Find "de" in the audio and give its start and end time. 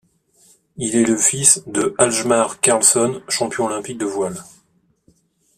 1.67-1.93, 3.99-4.05